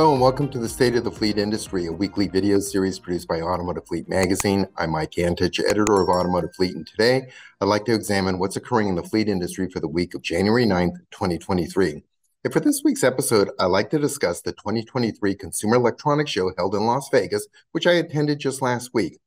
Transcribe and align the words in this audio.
Hello 0.00 0.12
and 0.12 0.22
welcome 0.22 0.48
to 0.48 0.58
the 0.58 0.66
State 0.66 0.96
of 0.96 1.04
the 1.04 1.10
Fleet 1.10 1.36
Industry, 1.36 1.84
a 1.84 1.92
weekly 1.92 2.26
video 2.26 2.58
series 2.58 2.98
produced 2.98 3.28
by 3.28 3.42
Automotive 3.42 3.86
Fleet 3.86 4.08
Magazine. 4.08 4.66
I'm 4.78 4.92
Mike 4.92 5.10
Antich, 5.18 5.62
editor 5.62 6.00
of 6.00 6.08
Automotive 6.08 6.54
Fleet, 6.54 6.74
and 6.74 6.86
today 6.86 7.28
I'd 7.60 7.66
like 7.66 7.84
to 7.84 7.92
examine 7.92 8.38
what's 8.38 8.56
occurring 8.56 8.88
in 8.88 8.94
the 8.94 9.02
fleet 9.02 9.28
industry 9.28 9.68
for 9.68 9.78
the 9.78 9.88
week 9.88 10.14
of 10.14 10.22
January 10.22 10.64
9th, 10.64 10.96
2023. 11.10 12.02
And 12.44 12.50
for 12.50 12.60
this 12.60 12.80
week's 12.82 13.04
episode, 13.04 13.50
I'd 13.58 13.66
like 13.66 13.90
to 13.90 13.98
discuss 13.98 14.40
the 14.40 14.52
2023 14.52 15.34
Consumer 15.34 15.76
Electronics 15.76 16.30
Show 16.30 16.50
held 16.56 16.74
in 16.74 16.86
Las 16.86 17.10
Vegas, 17.12 17.46
which 17.72 17.86
I 17.86 17.92
attended 17.92 18.38
just 18.38 18.62
last 18.62 18.94
week. 18.94 19.18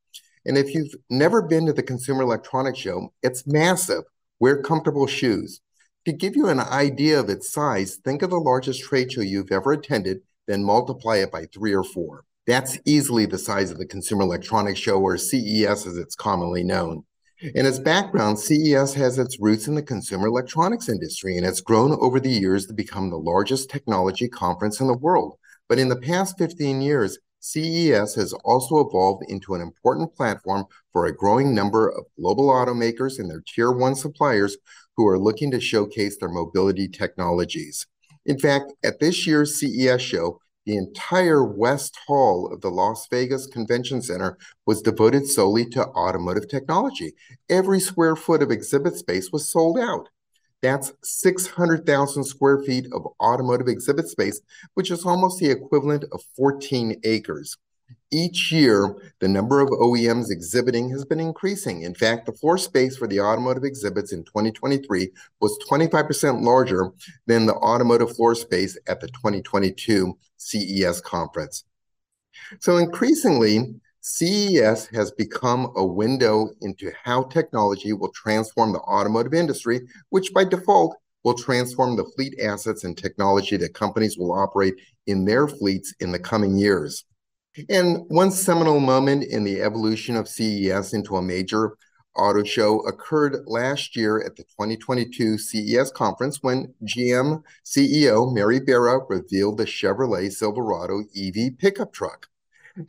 And 0.43 0.57
if 0.57 0.73
you've 0.73 0.95
never 1.07 1.43
been 1.43 1.67
to 1.67 1.73
the 1.73 1.83
Consumer 1.83 2.23
Electronics 2.23 2.79
Show, 2.79 3.13
it's 3.21 3.45
massive. 3.45 4.05
Wear 4.39 4.63
comfortable 4.63 5.05
shoes. 5.05 5.61
To 6.05 6.11
give 6.11 6.35
you 6.35 6.49
an 6.49 6.59
idea 6.59 7.19
of 7.19 7.29
its 7.29 7.51
size, 7.51 7.97
think 7.97 8.23
of 8.23 8.31
the 8.31 8.39
largest 8.39 8.81
trade 8.81 9.11
show 9.11 9.21
you've 9.21 9.51
ever 9.51 9.71
attended, 9.71 10.21
then 10.47 10.63
multiply 10.63 11.17
it 11.17 11.31
by 11.31 11.45
three 11.45 11.73
or 11.73 11.83
four. 11.83 12.23
That's 12.45 12.77
easily 12.85 13.25
the 13.25 13.37
size 13.37 13.71
of 13.71 13.77
the 13.77 13.85
Consumer 13.85 14.23
Electronics 14.23 14.79
Show, 14.79 14.99
or 14.99 15.17
CES 15.17 15.87
as 15.87 15.97
it's 15.97 16.15
commonly 16.15 16.63
known. 16.63 17.05
In 17.55 17.65
its 17.65 17.79
background, 17.79 18.39
CES 18.39 18.93
has 18.93 19.19
its 19.19 19.37
roots 19.39 19.67
in 19.67 19.75
the 19.75 19.81
consumer 19.81 20.27
electronics 20.27 20.87
industry 20.87 21.35
and 21.35 21.45
it's 21.45 21.59
grown 21.59 21.91
over 21.99 22.17
the 22.17 22.29
years 22.29 22.67
to 22.67 22.73
become 22.73 23.09
the 23.09 23.17
largest 23.17 23.69
technology 23.69 24.29
conference 24.29 24.79
in 24.79 24.87
the 24.87 24.97
world. 24.97 25.37
But 25.67 25.77
in 25.77 25.89
the 25.89 25.97
past 25.97 26.37
15 26.37 26.81
years, 26.81 27.19
CES 27.41 28.15
has 28.15 28.31
also 28.45 28.79
evolved 28.79 29.25
into 29.27 29.55
an 29.55 29.61
important 29.61 30.15
platform 30.15 30.65
for 30.93 31.05
a 31.05 31.15
growing 31.15 31.53
number 31.53 31.89
of 31.89 32.05
global 32.17 32.47
automakers 32.47 33.19
and 33.19 33.29
their 33.29 33.43
tier 33.45 33.73
one 33.73 33.95
suppliers 33.95 34.55
who 34.95 35.05
are 35.05 35.19
looking 35.19 35.51
to 35.51 35.59
showcase 35.59 36.17
their 36.17 36.29
mobility 36.29 36.87
technologies. 36.87 37.85
In 38.25 38.39
fact, 38.39 38.71
at 38.85 39.01
this 39.01 39.27
year's 39.27 39.59
CES 39.59 40.01
show, 40.01 40.39
the 40.65 40.77
entire 40.77 41.43
West 41.43 41.97
Hall 42.07 42.51
of 42.51 42.61
the 42.61 42.69
Las 42.69 43.07
Vegas 43.09 43.47
Convention 43.47 44.01
Center 44.01 44.37
was 44.65 44.81
devoted 44.81 45.27
solely 45.27 45.65
to 45.71 45.87
automotive 45.87 46.47
technology. 46.47 47.13
Every 47.49 47.79
square 47.79 48.15
foot 48.15 48.41
of 48.41 48.51
exhibit 48.51 48.95
space 48.95 49.31
was 49.31 49.49
sold 49.49 49.77
out. 49.77 50.09
That's 50.61 50.93
600,000 51.03 52.23
square 52.23 52.59
feet 52.63 52.87
of 52.93 53.05
automotive 53.21 53.67
exhibit 53.67 54.07
space, 54.07 54.39
which 54.75 54.91
is 54.91 55.05
almost 55.05 55.39
the 55.39 55.51
equivalent 55.51 56.05
of 56.13 56.23
14 56.37 57.01
acres. 57.03 57.57
Each 58.13 58.51
year, 58.51 58.95
the 59.21 59.27
number 59.27 59.59
of 59.59 59.69
OEMs 59.69 60.29
exhibiting 60.29 60.87
has 60.91 61.03
been 61.03 61.19
increasing. 61.19 61.81
In 61.81 61.95
fact, 61.95 62.27
the 62.27 62.31
floor 62.31 62.59
space 62.59 62.95
for 62.95 63.07
the 63.07 63.19
automotive 63.19 63.63
exhibits 63.63 64.13
in 64.13 64.23
2023 64.23 65.09
was 65.41 65.57
25% 65.67 66.43
larger 66.43 66.91
than 67.25 67.47
the 67.47 67.55
automotive 67.55 68.15
floor 68.15 68.35
space 68.35 68.77
at 68.85 69.01
the 69.01 69.07
2022 69.07 70.15
CES 70.37 71.01
conference. 71.01 71.63
So 72.59 72.77
increasingly, 72.77 73.73
CES 74.01 74.85
has 74.93 75.09
become 75.13 75.73
a 75.75 75.83
window 75.83 76.51
into 76.61 76.91
how 77.03 77.23
technology 77.23 77.93
will 77.93 78.11
transform 78.11 78.73
the 78.73 78.79
automotive 78.81 79.33
industry, 79.33 79.81
which 80.09 80.31
by 80.35 80.43
default 80.43 80.95
will 81.23 81.33
transform 81.33 81.95
the 81.95 82.05
fleet 82.15 82.39
assets 82.39 82.83
and 82.83 82.95
technology 82.95 83.57
that 83.57 83.73
companies 83.73 84.19
will 84.19 84.33
operate 84.33 84.75
in 85.07 85.25
their 85.25 85.47
fleets 85.47 85.95
in 85.99 86.11
the 86.11 86.19
coming 86.19 86.59
years. 86.59 87.05
And 87.69 88.05
one 88.07 88.31
seminal 88.31 88.79
moment 88.79 89.25
in 89.25 89.43
the 89.43 89.61
evolution 89.61 90.15
of 90.15 90.27
CES 90.27 90.93
into 90.93 91.17
a 91.17 91.21
major 91.21 91.77
auto 92.15 92.43
show 92.43 92.79
occurred 92.87 93.43
last 93.45 93.95
year 93.95 94.23
at 94.23 94.35
the 94.35 94.43
2022 94.43 95.37
CES 95.37 95.91
conference 95.91 96.39
when 96.41 96.73
GM 96.83 97.43
CEO 97.65 98.33
Mary 98.33 98.59
Barra 98.59 98.99
revealed 99.07 99.57
the 99.57 99.65
Chevrolet 99.65 100.31
Silverado 100.31 101.03
EV 101.15 101.57
pickup 101.57 101.93
truck. 101.93 102.27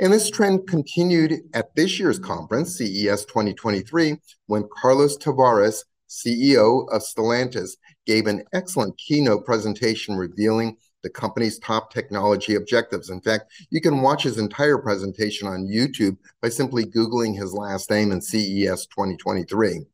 And 0.01 0.13
this 0.13 0.31
trend 0.31 0.67
continued 0.67 1.43
at 1.53 1.75
this 1.75 1.99
year's 1.99 2.19
conference, 2.19 2.79
CES 2.79 3.27
2023, 3.27 4.17
when 4.47 4.69
Carlos 4.81 5.19
Tavares, 5.19 5.85
CEO 6.09 6.87
of 6.91 7.03
Stellantis, 7.03 7.73
gave 8.07 8.27
an 8.27 8.45
excellent 8.55 8.97
keynote 8.97 9.45
presentation 9.45 10.17
revealing 10.17 10.79
the 11.05 11.11
company's 11.11 11.59
top 11.59 11.93
technology 11.93 12.57
objectives. 12.57 13.11
In 13.11 13.21
fact, 13.21 13.53
you 13.71 13.81
can 13.81 14.01
watch 14.01 14.23
his 14.25 14.39
entire 14.39 14.79
presentation 14.79 15.47
on 15.47 15.69
YouTube 15.69 16.17
by 16.41 16.49
simply 16.49 16.87
Googling 16.87 17.37
his 17.37 17.53
last 17.53 17.91
name 17.91 18.11
in 18.11 18.23
CES 18.23 18.87
2023. 18.87 19.85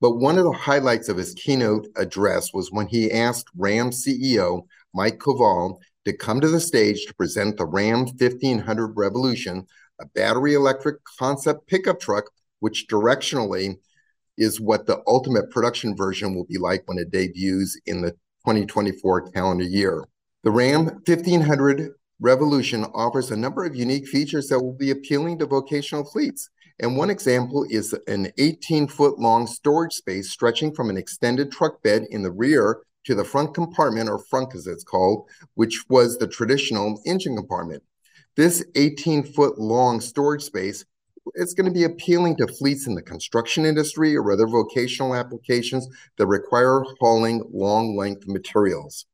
But 0.00 0.18
one 0.18 0.38
of 0.38 0.44
the 0.44 0.52
highlights 0.52 1.08
of 1.08 1.16
his 1.16 1.34
keynote 1.34 1.88
address 1.96 2.54
was 2.54 2.70
when 2.70 2.86
he 2.86 3.10
asked 3.10 3.48
Ram 3.56 3.90
CEO 3.90 4.62
Mike 4.94 5.18
Koval 5.18 5.78
to 6.04 6.16
come 6.16 6.40
to 6.40 6.48
the 6.48 6.60
stage 6.60 7.06
to 7.06 7.14
present 7.14 7.56
the 7.56 7.66
Ram 7.66 8.04
1500 8.04 8.92
Revolution, 8.96 9.66
a 10.00 10.06
battery 10.06 10.54
electric 10.54 11.02
concept 11.18 11.66
pickup 11.66 12.00
truck, 12.00 12.30
which 12.60 12.86
directionally 12.88 13.76
is 14.38 14.60
what 14.60 14.86
the 14.86 15.02
ultimate 15.06 15.50
production 15.50 15.96
version 15.96 16.34
will 16.34 16.44
be 16.44 16.58
like 16.58 16.82
when 16.86 16.98
it 16.98 17.10
debuts 17.10 17.76
in 17.86 18.02
the 18.02 18.14
2024 18.44 19.30
calendar 19.30 19.64
year. 19.64 20.04
The 20.42 20.50
Ram 20.50 20.84
1500 21.06 21.94
Revolution 22.20 22.84
offers 22.94 23.30
a 23.30 23.36
number 23.36 23.64
of 23.64 23.74
unique 23.74 24.06
features 24.06 24.48
that 24.48 24.60
will 24.60 24.74
be 24.74 24.90
appealing 24.90 25.38
to 25.38 25.46
vocational 25.46 26.04
fleets. 26.04 26.48
And 26.80 26.96
one 26.96 27.10
example 27.10 27.66
is 27.68 27.94
an 28.06 28.30
18 28.38 28.88
foot 28.88 29.18
long 29.18 29.46
storage 29.46 29.94
space 29.94 30.30
stretching 30.30 30.74
from 30.74 30.90
an 30.90 30.96
extended 30.96 31.50
truck 31.50 31.82
bed 31.82 32.06
in 32.10 32.22
the 32.22 32.30
rear 32.30 32.82
to 33.04 33.14
the 33.14 33.24
front 33.24 33.54
compartment, 33.54 34.08
or 34.08 34.22
frunk 34.24 34.54
as 34.54 34.66
it's 34.66 34.84
called, 34.84 35.28
which 35.54 35.84
was 35.88 36.18
the 36.18 36.26
traditional 36.26 37.00
engine 37.06 37.36
compartment. 37.36 37.82
This 38.36 38.64
18 38.74 39.22
foot 39.24 39.58
long 39.58 40.00
storage 40.00 40.42
space 40.42 40.84
it's 41.34 41.54
going 41.54 41.66
to 41.66 41.72
be 41.72 41.84
appealing 41.84 42.36
to 42.36 42.46
fleets 42.46 42.86
in 42.86 42.94
the 42.94 43.02
construction 43.02 43.64
industry 43.64 44.16
or 44.16 44.30
other 44.30 44.46
vocational 44.46 45.14
applications 45.14 45.88
that 46.16 46.26
require 46.26 46.84
hauling 47.00 47.42
long 47.52 47.96
length 47.96 48.26
materials. 48.26 49.06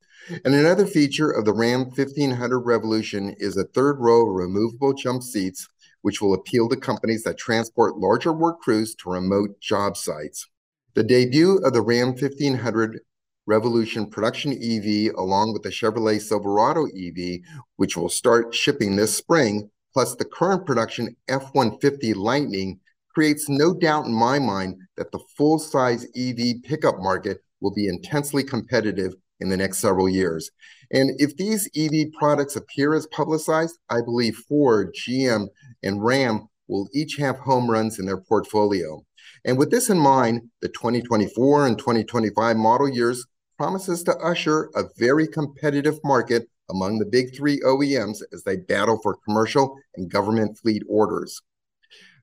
And 0.45 0.55
another 0.55 0.87
feature 0.87 1.31
of 1.31 1.45
the 1.45 1.55
Ram 1.55 1.85
1500 1.85 2.59
Revolution 2.61 3.35
is 3.39 3.57
a 3.57 3.65
third 3.65 3.99
row 4.01 4.29
of 4.29 4.35
removable 4.35 4.93
jump 4.93 5.23
seats, 5.23 5.69
which 6.03 6.21
will 6.21 6.35
appeal 6.35 6.69
to 6.69 6.77
companies 6.77 7.25
that 7.25 7.39
transport 7.39 7.97
larger 7.97 8.33
work 8.33 8.61
crews 8.61 8.95
to 8.97 9.11
remote 9.11 9.61
job 9.61 9.97
sites. 9.97 10.49
The 10.95 11.03
debut 11.03 11.59
of 11.65 11.73
the 11.73 11.83
Ram 11.83 12.09
1500 12.09 13.01
Revolution 13.47 14.07
production 14.07 14.53
EV, 14.53 15.15
along 15.17 15.53
with 15.53 15.63
the 15.63 15.71
Chevrolet 15.71 16.21
Silverado 16.21 16.85
EV, 16.87 17.41
which 17.77 17.97
will 17.97 18.09
start 18.09 18.55
shipping 18.55 18.95
this 18.95 19.17
spring, 19.17 19.71
plus 19.93 20.15
the 20.17 20.25
current 20.25 20.67
production 20.67 21.17
F-150 21.29 22.15
Lightning 22.17 22.81
creates 23.13 23.49
no 23.49 23.75
doubt 23.75 24.07
in 24.07 24.13
my 24.13 24.39
mind 24.39 24.77
that 24.97 25.11
the 25.13 25.21
full-size 25.37 26.07
EV 26.17 26.63
pickup 26.63 26.97
market 26.99 27.43
will 27.61 27.75
be 27.75 27.89
intensely 27.89 28.43
competitive 28.43 29.15
in 29.41 29.49
the 29.49 29.57
next 29.57 29.79
several 29.79 30.09
years. 30.09 30.51
And 30.93 31.13
if 31.19 31.37
these 31.37 31.69
EV 31.77 32.13
products 32.13 32.57
appear 32.57 32.95
as 32.95 33.07
publicized, 33.09 33.79
I 33.89 34.01
believe 34.01 34.37
Ford, 34.49 34.95
GM, 34.95 35.49
and 35.83 36.05
Ram 36.05 36.49
will 36.69 36.89
each 36.95 37.17
have 37.17 37.39
home 37.39 37.71
runs 37.71 37.99
in 37.99 38.07
their 38.07 38.21
portfolio. 38.21 39.05
And 39.45 39.59
with 39.59 39.71
this 39.71 39.91
in 39.91 39.99
mind, 39.99 40.43
the 40.61 40.69
2024 40.69 41.67
and 41.67 41.79
2025 41.79 42.57
model 42.57 42.89
years 42.89 43.27
promises 43.59 44.03
to 44.05 44.17
usher 44.19 44.71
a 44.75 44.85
very 44.99 45.27
competitive 45.27 45.99
market 46.05 46.49
among 46.71 46.99
the 46.99 47.07
big 47.07 47.37
three 47.37 47.61
OEMs 47.61 48.23
as 48.33 48.43
they 48.45 48.57
battle 48.57 48.99
for 49.03 49.19
commercial 49.25 49.77
and 49.97 50.11
government 50.11 50.59
fleet 50.59 50.83
orders. 50.89 51.43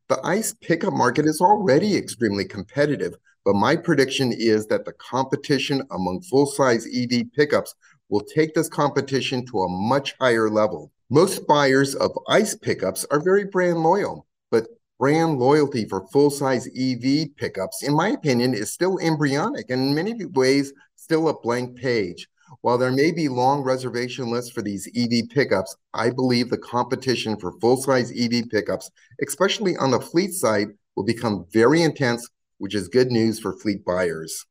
The 0.10 0.20
ICE 0.24 0.54
pickup 0.62 0.94
market 0.94 1.26
is 1.26 1.42
already 1.42 1.96
extremely 1.96 2.46
competitive, 2.46 3.16
but 3.44 3.56
my 3.56 3.76
prediction 3.76 4.32
is 4.32 4.66
that 4.68 4.86
the 4.86 4.94
competition 4.94 5.84
among 5.92 6.22
full 6.22 6.46
size 6.46 6.88
EV 6.88 7.32
pickups 7.36 7.76
will 8.10 8.22
take 8.22 8.54
this 8.54 8.70
competition 8.70 9.46
to 9.48 9.60
a 9.60 9.70
much 9.70 10.16
higher 10.20 10.50
level. 10.50 10.92
Most 11.10 11.48
buyers 11.48 11.96
of 11.96 12.12
ICE 12.30 12.56
pickups 12.56 13.06
are 13.12 13.22
very 13.22 13.46
brand 13.46 13.80
loyal, 13.80 14.26
but 14.52 14.68
brand 15.00 15.40
loyalty 15.40 15.86
for 15.86 16.08
full 16.08 16.30
size 16.30 16.68
EV 16.68 17.36
pickups, 17.36 17.84
in 17.84 17.94
my 17.94 18.10
opinion, 18.10 18.54
is 18.54 18.72
still 18.72 19.00
embryonic 19.00 19.70
and 19.70 19.82
in 19.82 19.96
many 19.96 20.26
ways 20.26 20.74
still 20.96 21.30
a 21.30 21.40
blank 21.40 21.78
page. 21.78 22.28
While 22.62 22.78
there 22.78 22.92
may 22.92 23.12
be 23.12 23.30
long 23.30 23.62
reservation 23.62 24.30
lists 24.30 24.52
for 24.52 24.62
these 24.62 24.88
EV 24.96 25.30
pickups, 25.30 25.76
I 25.94 26.10
believe 26.10 26.50
the 26.50 26.58
competition 26.58 27.38
for 27.38 27.60
full-size 27.60 28.12
EV 28.12 28.50
pickups, 28.50 28.90
especially 29.26 29.76
on 29.78 29.92
the 29.92 30.00
fleet 30.00 30.34
side, 30.34 30.70
will 30.96 31.04
become 31.04 31.46
very 31.52 31.82
intense, 31.82 32.28
which 32.58 32.76
is 32.76 32.88
good 32.88 33.12
news 33.12 33.40
for 33.40 33.58
fleet 33.58 33.86
buyers. 33.86 34.46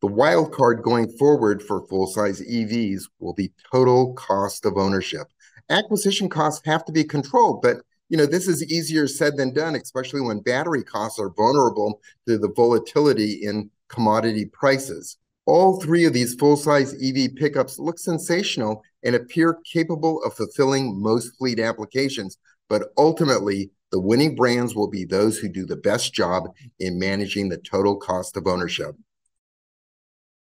The 0.00 0.06
wild 0.06 0.52
card 0.52 0.82
going 0.82 1.08
forward 1.18 1.62
for 1.62 1.86
full-size 1.86 2.40
EVs 2.42 3.04
will 3.18 3.34
be 3.34 3.52
total 3.72 4.14
cost 4.14 4.64
of 4.66 4.76
ownership. 4.76 5.26
Acquisition 5.70 6.28
costs 6.28 6.64
have 6.66 6.84
to 6.84 6.92
be 6.92 7.04
controlled, 7.04 7.62
but 7.62 7.78
you 8.08 8.16
know 8.16 8.26
this 8.26 8.46
is 8.46 8.62
easier 8.70 9.08
said 9.08 9.36
than 9.36 9.54
done, 9.54 9.74
especially 9.74 10.20
when 10.20 10.40
battery 10.40 10.84
costs 10.84 11.18
are 11.18 11.30
vulnerable 11.30 12.00
to 12.26 12.38
the 12.38 12.52
volatility 12.54 13.40
in 13.42 13.70
commodity 13.88 14.44
prices. 14.44 15.16
All 15.46 15.80
three 15.80 16.06
of 16.06 16.12
these 16.12 16.34
full-size 16.34 16.94
EV 16.94 17.34
pickups 17.36 17.78
look 17.78 17.98
sensational 17.98 18.82
and 19.02 19.14
appear 19.14 19.58
capable 19.70 20.22
of 20.24 20.34
fulfilling 20.34 21.00
most 21.00 21.36
fleet 21.36 21.60
applications. 21.60 22.38
But 22.68 22.88
ultimately, 22.96 23.70
the 23.92 24.00
winning 24.00 24.34
brands 24.34 24.74
will 24.74 24.88
be 24.88 25.04
those 25.04 25.38
who 25.38 25.48
do 25.48 25.66
the 25.66 25.76
best 25.76 26.14
job 26.14 26.48
in 26.80 26.98
managing 26.98 27.48
the 27.48 27.58
total 27.58 27.96
cost 27.96 28.36
of 28.36 28.46
ownership. 28.46 28.96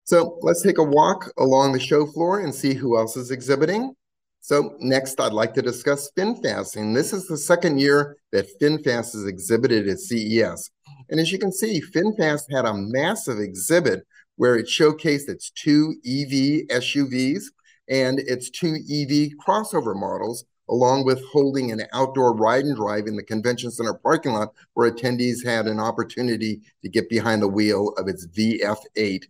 So 0.05 0.39
let's 0.41 0.63
take 0.63 0.79
a 0.79 0.83
walk 0.83 1.31
along 1.37 1.71
the 1.71 1.79
show 1.79 2.07
floor 2.07 2.39
and 2.39 2.53
see 2.53 2.73
who 2.73 2.97
else 2.97 3.15
is 3.15 3.29
exhibiting. 3.29 3.93
So 4.41 4.75
next, 4.79 5.19
I'd 5.21 5.33
like 5.33 5.53
to 5.53 5.61
discuss 5.61 6.09
VinFast, 6.17 6.77
and 6.77 6.95
this 6.95 7.13
is 7.13 7.27
the 7.27 7.37
second 7.37 7.79
year 7.79 8.17
that 8.31 8.47
VinFast 8.59 9.15
is 9.15 9.25
exhibited 9.25 9.87
at 9.87 9.99
CES. 9.99 10.71
And 11.09 11.19
as 11.19 11.31
you 11.31 11.37
can 11.37 11.51
see, 11.51 11.81
VinFast 11.93 12.51
had 12.51 12.65
a 12.65 12.73
massive 12.73 13.39
exhibit 13.39 14.07
where 14.39 14.55
it 14.55 14.67
showcased 14.67 15.27
its 15.27 15.49
two 15.49 15.95
EV 16.05 16.65
SUVs 16.81 17.43
and 17.89 18.19
its 18.19 18.49
two 18.49 18.75
EV 18.89 19.31
crossover 19.45 19.93
models, 19.93 20.45
along 20.69 21.03
with 21.03 21.21
holding 21.25 21.73
an 21.73 21.81
outdoor 21.91 22.33
ride 22.33 22.63
and 22.63 22.77
drive 22.77 23.05
in 23.05 23.17
the 23.17 23.23
convention 23.23 23.69
center 23.69 23.93
parking 23.95 24.31
lot 24.31 24.53
where 24.75 24.89
attendees 24.89 25.43
had 25.43 25.67
an 25.67 25.77
opportunity 25.77 26.61
to 26.81 26.87
get 26.87 27.09
behind 27.09 27.41
the 27.41 27.49
wheel 27.49 27.89
of 27.97 28.07
its 28.07 28.27
VF8 28.27 29.25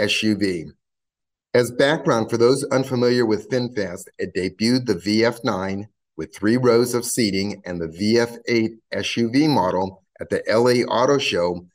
SUV. 0.00 0.70
As 1.52 1.70
background 1.70 2.30
for 2.30 2.38
those 2.38 2.64
unfamiliar 2.64 3.26
with 3.26 3.50
VinFast, 3.50 4.04
it 4.18 4.34
debuted 4.34 4.86
the 4.86 4.94
VF9 4.94 5.88
with 6.16 6.34
three 6.34 6.56
rows 6.56 6.94
of 6.94 7.04
seating 7.04 7.60
and 7.66 7.82
the 7.82 7.88
VF8 7.88 8.78
SUV 8.94 9.46
model 9.46 10.02
at 10.22 10.30
the 10.30 10.42
LA 10.48 10.90
Auto 10.90 11.18
Show 11.18 11.66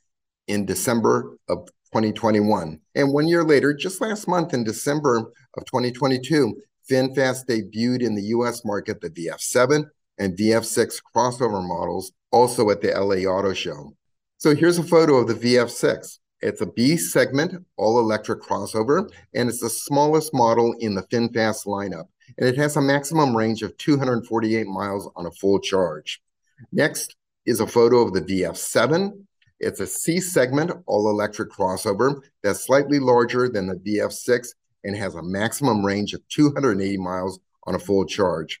in 0.48 0.66
December 0.66 1.36
of 1.48 1.68
2021. 1.92 2.80
And 2.94 3.12
one 3.12 3.28
year 3.28 3.44
later, 3.44 3.74
just 3.74 4.00
last 4.00 4.28
month 4.28 4.54
in 4.54 4.64
December 4.64 5.18
of 5.56 5.64
2022, 5.66 6.56
VinFast 6.90 7.46
debuted 7.46 8.02
in 8.02 8.14
the 8.14 8.22
US 8.34 8.64
market 8.64 9.00
the 9.00 9.10
VF7 9.10 9.84
and 10.18 10.36
VF6 10.36 11.00
crossover 11.14 11.66
models, 11.66 12.12
also 12.30 12.70
at 12.70 12.80
the 12.80 12.88
LA 12.88 13.28
Auto 13.30 13.52
Show. 13.52 13.94
So 14.38 14.54
here's 14.54 14.78
a 14.78 14.82
photo 14.82 15.16
of 15.16 15.28
the 15.28 15.34
VF6. 15.34 16.18
It's 16.42 16.60
a 16.60 16.66
B 16.66 16.96
segment 16.96 17.66
all 17.76 17.98
electric 17.98 18.42
crossover, 18.42 19.10
and 19.34 19.48
it's 19.48 19.60
the 19.60 19.68
smallest 19.68 20.32
model 20.32 20.74
in 20.80 20.94
the 20.94 21.02
VinFast 21.02 21.66
lineup. 21.66 22.06
And 22.38 22.48
it 22.48 22.56
has 22.56 22.76
a 22.76 22.80
maximum 22.80 23.36
range 23.36 23.62
of 23.62 23.76
248 23.78 24.66
miles 24.66 25.10
on 25.16 25.26
a 25.26 25.30
full 25.30 25.58
charge. 25.58 26.22
Next 26.72 27.16
is 27.46 27.60
a 27.60 27.66
photo 27.66 27.98
of 27.98 28.12
the 28.12 28.22
VF7. 28.22 29.24
It's 29.60 29.80
a 29.80 29.86
C 29.86 30.20
segment 30.20 30.72
all 30.86 31.10
electric 31.10 31.50
crossover 31.50 32.22
that's 32.42 32.66
slightly 32.66 32.98
larger 32.98 33.48
than 33.48 33.66
the 33.66 33.76
VF6 33.76 34.54
and 34.84 34.96
has 34.96 35.14
a 35.14 35.22
maximum 35.22 35.84
range 35.84 36.14
of 36.14 36.26
280 36.28 36.96
miles 36.96 37.38
on 37.64 37.74
a 37.74 37.78
full 37.78 38.06
charge. 38.06 38.60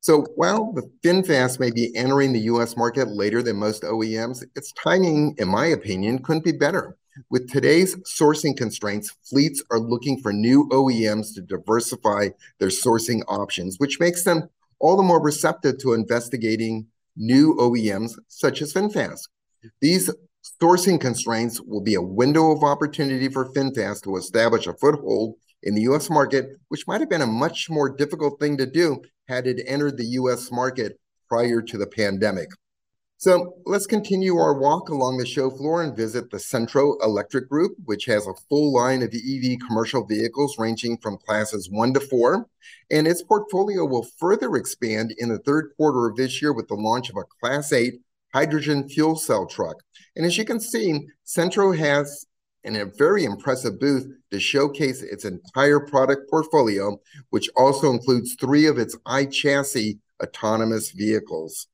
So 0.00 0.26
while 0.36 0.72
the 0.72 0.90
VinFast 1.02 1.60
may 1.60 1.70
be 1.70 1.94
entering 1.94 2.32
the 2.32 2.40
US 2.40 2.76
market 2.76 3.08
later 3.08 3.42
than 3.42 3.56
most 3.56 3.82
OEMs, 3.82 4.42
its 4.56 4.72
timing, 4.72 5.34
in 5.38 5.48
my 5.48 5.66
opinion, 5.66 6.22
couldn't 6.22 6.44
be 6.44 6.52
better. 6.52 6.96
With 7.30 7.50
today's 7.50 7.94
sourcing 7.96 8.56
constraints, 8.56 9.14
fleets 9.22 9.62
are 9.70 9.78
looking 9.78 10.20
for 10.20 10.32
new 10.32 10.68
OEMs 10.70 11.34
to 11.34 11.42
diversify 11.42 12.30
their 12.58 12.68
sourcing 12.68 13.22
options, 13.28 13.76
which 13.78 14.00
makes 14.00 14.24
them 14.24 14.48
all 14.78 14.96
the 14.96 15.02
more 15.02 15.22
receptive 15.22 15.78
to 15.78 15.92
investigating 15.92 16.86
new 17.16 17.54
OEMs 17.54 18.18
such 18.28 18.62
as 18.62 18.72
VinFast. 18.72 19.28
These 19.80 20.10
sourcing 20.60 21.00
constraints 21.00 21.60
will 21.60 21.80
be 21.80 21.94
a 21.94 22.02
window 22.02 22.50
of 22.52 22.62
opportunity 22.62 23.28
for 23.28 23.52
VinFast 23.52 24.02
to 24.02 24.16
establish 24.16 24.66
a 24.66 24.74
foothold 24.74 25.36
in 25.62 25.74
the 25.74 25.82
US 25.82 26.10
market, 26.10 26.46
which 26.68 26.86
might 26.86 27.00
have 27.00 27.10
been 27.10 27.22
a 27.22 27.26
much 27.26 27.68
more 27.70 27.88
difficult 27.88 28.38
thing 28.38 28.56
to 28.58 28.66
do 28.66 29.00
had 29.28 29.46
it 29.46 29.64
entered 29.66 29.96
the 29.96 30.04
US 30.20 30.52
market 30.52 30.98
prior 31.28 31.62
to 31.62 31.78
the 31.78 31.86
pandemic. 31.86 32.48
So 33.16 33.54
let's 33.64 33.86
continue 33.86 34.36
our 34.36 34.58
walk 34.58 34.90
along 34.90 35.16
the 35.16 35.24
show 35.24 35.48
floor 35.48 35.82
and 35.82 35.96
visit 35.96 36.30
the 36.30 36.36
Cenntro 36.36 37.02
Electric 37.02 37.48
Group, 37.48 37.72
which 37.86 38.04
has 38.04 38.26
a 38.26 38.34
full 38.50 38.74
line 38.74 39.02
of 39.02 39.14
EV 39.14 39.58
commercial 39.66 40.04
vehicles 40.04 40.58
ranging 40.58 40.98
from 40.98 41.16
classes 41.16 41.70
one 41.70 41.94
to 41.94 42.00
four. 42.00 42.46
And 42.90 43.06
its 43.06 43.22
portfolio 43.22 43.86
will 43.86 44.06
further 44.18 44.56
expand 44.56 45.14
in 45.16 45.30
the 45.30 45.38
third 45.38 45.70
quarter 45.76 46.06
of 46.06 46.16
this 46.16 46.42
year 46.42 46.52
with 46.52 46.68
the 46.68 46.74
launch 46.74 47.08
of 47.08 47.16
a 47.16 47.24
Class 47.40 47.72
8 47.72 47.94
hydrogen 48.34 48.88
fuel 48.88 49.14
cell 49.14 49.46
truck. 49.46 49.76
And 50.16 50.26
as 50.26 50.36
you 50.36 50.44
can 50.44 50.58
see, 50.58 51.06
Cenntro 51.24 51.76
has 51.76 52.26
a 52.66 52.84
very 52.98 53.24
impressive 53.24 53.78
booth 53.78 54.10
to 54.32 54.40
showcase 54.40 55.02
its 55.02 55.24
entire 55.24 55.78
product 55.78 56.28
portfolio, 56.28 56.98
which 57.30 57.48
also 57.56 57.92
includes 57.92 58.34
three 58.34 58.66
of 58.66 58.76
its 58.76 58.96
iChassis 59.06 59.98
autonomous 60.20 60.90
vehicles. 60.90 61.68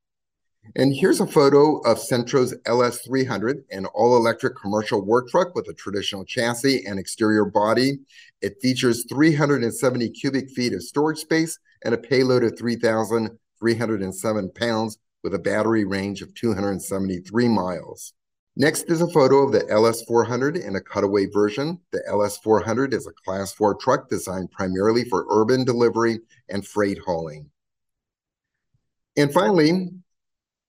And 0.77 0.95
here's 0.95 1.21
a 1.21 1.27
photo 1.27 1.79
of 1.79 1.97
Cenntro's 1.99 2.55
LS300, 2.67 3.63
an 3.71 3.87
all-electric 3.87 4.57
commercial 4.57 5.03
work 5.03 5.29
truck 5.29 5.55
with 5.55 5.67
a 5.69 5.75
traditional 5.75 6.27
chassis 6.27 6.85
and 6.87 6.99
exterior 6.99 7.47
body. 7.47 8.01
It 8.43 8.61
features 8.61 9.07
370 9.09 10.11
cubic 10.11 10.51
feet 10.51 10.75
of 10.75 10.83
storage 10.83 11.21
space 11.21 11.59
and 11.85 11.95
a 11.95 11.99
payload 11.99 12.45
of 12.45 12.59
3,307 12.59 14.51
pounds 14.55 14.99
with 15.23 15.35
a 15.35 15.39
battery 15.39 15.85
range 15.85 16.23
of 16.23 16.35
273 16.35 17.49
miles. 17.49 18.15
Next 18.57 18.91
is 18.91 19.01
a 19.01 19.11
photo 19.11 19.45
of 19.45 19.53
the 19.53 19.61
LS400 19.61 20.67
in 20.67 20.77
a 20.77 20.81
cutaway 20.81 21.27
version. 21.27 21.79
The 21.93 22.03
LS400 22.11 22.93
is 22.93 23.07
a 23.07 23.13
Class 23.25 23.53
4 23.53 23.77
truck 23.77 24.09
designed 24.09 24.51
primarily 24.51 25.05
for 25.05 25.27
urban 25.31 25.65
delivery 25.65 26.19
and 26.49 26.67
freight 26.67 26.99
hauling. 27.07 27.49
And 29.17 29.33
finally, 29.33 29.91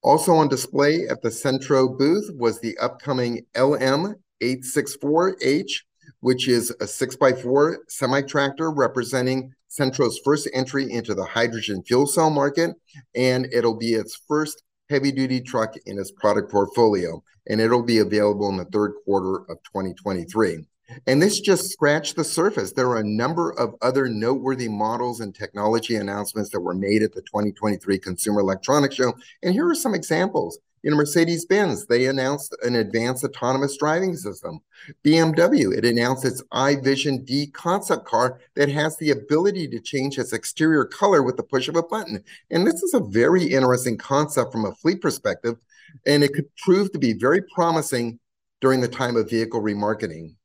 also 0.04 0.34
on 0.34 0.48
display 0.48 1.08
at 1.08 1.22
the 1.22 1.30
Cenntro 1.30 1.98
booth 1.98 2.30
was 2.34 2.60
the 2.60 2.78
upcoming 2.78 3.46
LM864H, 3.56 5.72
which 6.20 6.48
is 6.48 6.70
a 6.72 6.86
6x4 6.86 7.78
semi-tractor 7.88 8.72
representing 8.72 9.54
Cenntro's 9.70 10.20
first 10.24 10.50
entry 10.54 10.92
into 10.92 11.16
the 11.16 11.26
hydrogen 11.26 11.82
fuel 11.84 12.06
cell 12.06 12.30
market, 12.30 12.72
and 13.16 13.48
it'll 13.54 13.78
be 13.78 13.94
its 13.94 14.20
first 14.28 14.64
heavy-duty 14.90 15.42
truck 15.42 15.74
in 15.86 15.98
its 15.98 16.12
product 16.12 16.52
portfolio 16.52 17.24
and 17.48 17.60
it'll 17.60 17.84
be 17.84 18.00
available 18.00 18.50
in 18.50 18.58
the 18.58 18.66
third 18.66 18.94
quarter 19.06 19.38
of 19.50 19.58
2023. 19.64 20.66
And 21.08 21.22
this 21.22 21.40
just 21.40 21.70
scratched 21.70 22.18
the 22.18 22.24
surface. 22.24 22.74
There 22.74 22.90
are 22.90 23.00
a 23.00 23.08
number 23.08 23.52
of 23.54 23.76
other 23.82 24.10
noteworthy 24.10 24.68
models 24.68 25.22
and 25.22 25.34
technology 25.34 25.96
announcements 25.96 26.50
that 26.50 26.60
were 26.60 26.74
made 26.74 27.02
at 27.02 27.14
the 27.14 27.22
2023 27.22 27.98
Consumer 27.98 28.42
Electronics 28.42 28.96
Show. 28.96 29.14
And 29.42 29.54
here 29.54 29.70
are 29.70 29.76
some 29.76 29.96
examples. 29.96 30.60
In 30.84 30.96
Mercedes 30.96 31.46
Benz, 31.46 31.86
they 31.86 32.08
announced 32.08 32.56
an 32.64 32.76
advanced 32.76 33.24
autonomous 33.24 33.78
driving 33.78 34.16
system. 34.16 34.60
BMW, 35.04 35.78
it 35.78 35.86
announced 35.86 36.26
its 36.26 36.42
i 36.52 36.76
Vision 36.76 37.24
Dee 37.24 37.48
concept 37.48 38.06
car 38.06 38.40
that 38.56 38.70
has 38.70 38.98
the 38.98 39.12
ability 39.12 39.68
to 39.68 39.80
change 39.80 40.18
its 40.18 40.34
exterior 40.34 40.86
color 40.86 41.22
with 41.22 41.38
the 41.38 41.44
push 41.44 41.68
of 41.68 41.76
a 41.76 41.84
button. 41.84 42.24
And 42.50 42.66
this 42.66 42.82
is 42.82 42.96
a 42.96 43.00
very 43.00 43.44
interesting 43.44 43.98
concept 43.98 44.52
from 44.52 44.66
a 44.66 44.74
fleet 44.74 45.02
perspective 45.02 45.58
and 46.06 46.24
it 46.24 46.34
could 46.34 46.54
prove 46.58 46.92
to 46.92 47.00
be 47.00 47.14
very 47.14 47.42
promising 47.42 48.20
during 48.60 48.82
the 48.82 48.88
time 48.88 49.18
of 49.18 49.30
vehicle 49.30 49.62
remarketing. 49.62 50.36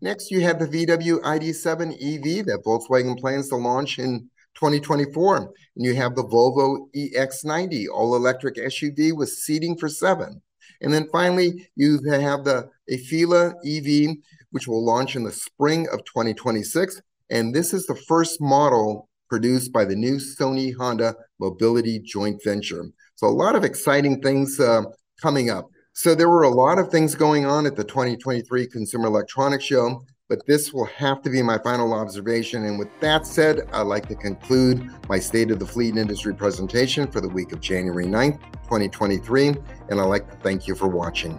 Next, 0.00 0.30
you 0.30 0.40
have 0.42 0.58
the 0.58 0.66
VW 0.66 1.20
ID7 1.20 1.94
EV 1.94 2.46
that 2.46 2.62
Volkswagen 2.64 3.18
plans 3.18 3.48
to 3.48 3.56
launch 3.56 3.98
in 3.98 4.30
2024. 4.54 5.36
And 5.36 5.50
you 5.76 5.94
have 5.94 6.14
the 6.14 6.24
Volvo 6.24 6.88
EX90 6.94 7.86
all-electric 7.92 8.56
SUV 8.56 9.16
with 9.16 9.30
seating 9.30 9.76
for 9.76 9.88
seven. 9.88 10.42
And 10.80 10.92
then 10.92 11.08
finally, 11.12 11.68
you 11.76 12.00
have 12.10 12.44
the 12.44 12.68
Afeela 12.90 13.54
EV, 13.64 14.16
which 14.50 14.66
will 14.66 14.84
launch 14.84 15.16
in 15.16 15.24
the 15.24 15.32
spring 15.32 15.88
of 15.92 16.04
2026. 16.04 17.00
And 17.30 17.54
this 17.54 17.72
is 17.72 17.86
the 17.86 17.94
first 17.94 18.40
model 18.40 19.08
produced 19.28 19.72
by 19.72 19.84
the 19.84 19.94
new 19.94 20.16
Sony 20.16 20.74
Honda 20.76 21.14
Mobility 21.38 22.00
joint 22.00 22.42
venture. 22.44 22.84
So 23.14 23.28
a 23.28 23.28
lot 23.28 23.54
of 23.54 23.64
exciting 23.64 24.20
things 24.20 24.58
uh, 24.58 24.82
coming 25.20 25.50
up. 25.50 25.70
So 25.92 26.14
there 26.14 26.28
were 26.28 26.42
a 26.42 26.50
lot 26.50 26.78
of 26.78 26.88
things 26.88 27.14
going 27.14 27.46
on 27.46 27.66
at 27.66 27.76
the 27.76 27.84
2023 27.84 28.66
Consumer 28.66 29.06
Electronics 29.06 29.64
Show, 29.64 30.02
but 30.30 30.46
this 30.46 30.72
will 30.72 30.84
have 30.84 31.20
to 31.22 31.28
be 31.28 31.42
my 31.42 31.58
final 31.58 31.92
observation. 31.92 32.64
And 32.64 32.78
with 32.78 32.88
that 33.00 33.26
said, 33.26 33.68
I'd 33.72 33.82
like 33.82 34.06
to 34.08 34.14
conclude 34.14 34.88
my 35.08 35.18
State 35.18 35.50
of 35.50 35.58
the 35.58 35.66
Fleet 35.66 35.96
Industry 35.96 36.32
presentation 36.32 37.08
for 37.08 37.20
the 37.20 37.28
week 37.28 37.50
of 37.50 37.60
January 37.60 38.06
9th, 38.06 38.40
2023. 38.62 39.48
And 39.88 40.00
I'd 40.00 40.04
like 40.04 40.30
to 40.30 40.36
thank 40.36 40.68
you 40.68 40.76
for 40.76 40.86
watching. 40.86 41.38